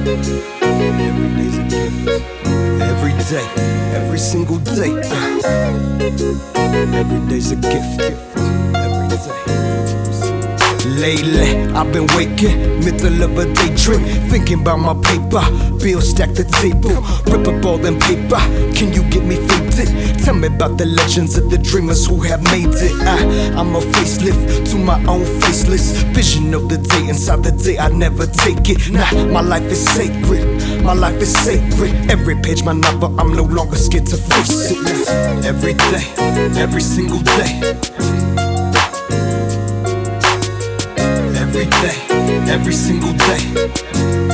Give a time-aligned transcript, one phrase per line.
[0.00, 0.16] Every
[3.28, 3.44] day,
[3.94, 4.98] every single day.
[6.96, 8.00] Every day's a gift.
[8.00, 9.18] Every day.
[10.98, 14.00] Lately, I've been waking, middle of a daydream,
[14.30, 15.44] thinking about my paper.
[15.78, 18.40] Bill stack the table, rip up all them paper.
[18.74, 19.69] Can you get me faded?
[20.30, 22.92] Tell me about the legends of the dreamers who have made it.
[23.02, 27.08] I, I'm a facelift to my own faceless vision of the day.
[27.08, 28.92] Inside the day, I never take it.
[28.92, 30.46] Nah, my life is sacred.
[30.84, 32.08] My life is sacred.
[32.08, 35.08] Every page, my novel, I'm no longer scared to face it.
[35.44, 36.06] Every day,
[36.62, 37.50] every single day.
[41.42, 41.96] every day,
[42.54, 44.29] every single day.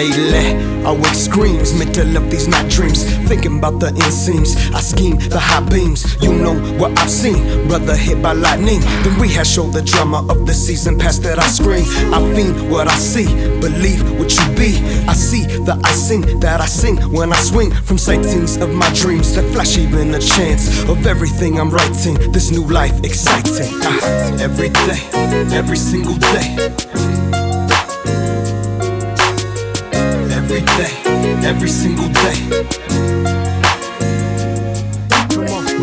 [0.00, 4.56] Lately, I wake screams, middle of these night dreams, thinking about the inseams.
[4.72, 7.68] I scheme the high beams, you know what I've seen.
[7.68, 11.38] Brother hit by lightning, then we had show the drama of the season past that
[11.38, 11.84] I scream.
[12.14, 13.26] I fiend what I see,
[13.60, 14.80] believe what you be.
[15.06, 19.34] I see the icing that I sing when I swing from sightings of my dreams
[19.34, 22.32] that flash even a chance of everything I'm writing.
[22.32, 23.68] This new life exciting.
[23.82, 25.00] Ah, every day,
[25.52, 27.39] every single day.
[31.50, 32.79] Every single day.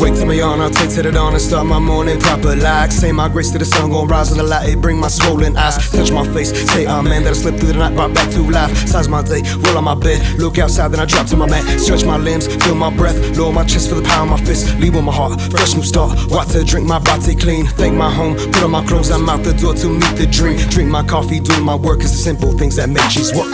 [0.00, 2.54] Wake to my yawn, I'll take to the dawn and start my morning proper.
[2.54, 5.08] Like Say my grace to the sun, gon' rise in the light, it bring my
[5.08, 5.76] swollen eyes.
[5.90, 8.76] Touch my face, say amen, that I slip through the night, brought back to life.
[8.88, 11.64] Size my day, roll on my bed, look outside, then I drop to my mat.
[11.80, 14.76] Stretch my limbs, feel my breath, lower my chest, feel the power of my fist.
[14.78, 17.66] Leave with my heart, fresh new start, water, drink my body clean.
[17.66, 20.58] Thank my home, put on my clothes, I'm out the door to meet the dream.
[20.68, 23.52] Drink my coffee, do my work, it's the simple things that make cheese work.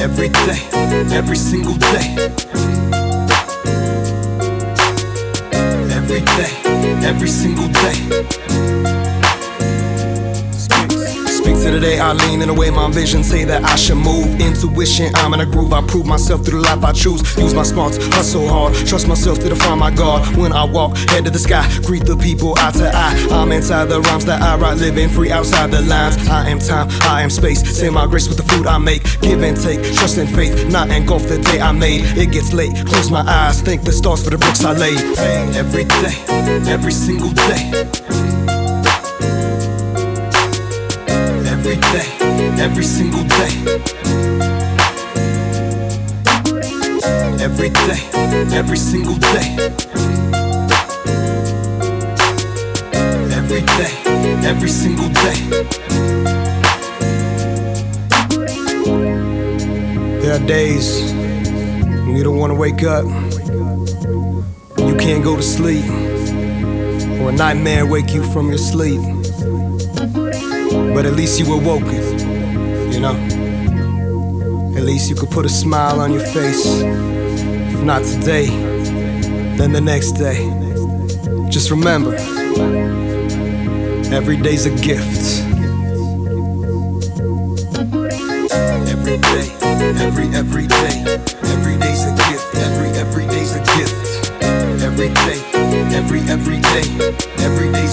[0.00, 0.60] Every day,
[1.12, 3.03] every single day
[6.04, 8.53] every day, every single day.
[11.84, 14.40] I lean in the way my vision say that I should move.
[14.40, 15.72] Intuition, I'm in a groove.
[15.72, 17.20] I prove myself through the life I choose.
[17.36, 20.36] Use my smarts, hustle hard, trust myself to define my God.
[20.36, 23.28] When I walk, head to the sky, greet the people eye to eye.
[23.30, 26.16] I'm inside the rhymes that I write, living free outside the lines.
[26.28, 27.60] I am time, I am space.
[27.78, 29.02] Say my grace with the food I make.
[29.20, 32.02] Give and take, trust and faith, not engulf the day I made.
[32.16, 35.00] It gets late, close my eyes, thank the stars for the bricks I laid.
[35.54, 36.24] Every day,
[36.72, 38.53] every single day.
[41.74, 43.50] Every day, every single day.
[47.42, 48.00] Every day,
[48.56, 49.56] every single day.
[53.32, 53.92] Every day,
[54.46, 55.38] every single day.
[60.20, 61.02] There are days
[62.06, 63.04] when you don't want to wake up,
[64.78, 65.84] you can't go to sleep,
[67.20, 69.23] or a nightmare wake you from your sleep.
[70.94, 72.02] But at least you were woken,
[72.92, 73.16] you know?
[74.76, 76.64] At least you could put a smile on your face.
[76.64, 78.46] If not today,
[79.56, 80.48] then the next day.
[81.50, 82.14] Just remember,
[84.14, 85.42] every day's a gift.
[88.94, 89.46] Every day,
[89.98, 90.96] every, every day,
[91.54, 92.54] every day's a gift.
[92.54, 94.32] Every, every day's a gift.
[94.80, 95.38] Every day,
[95.98, 96.86] every, every day,
[97.44, 97.83] every day's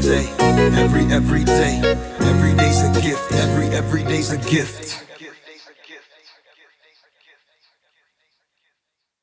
[0.00, 1.80] day, every, every day,
[2.20, 3.32] every day's a gift.
[3.32, 5.04] Every, every day's a gift.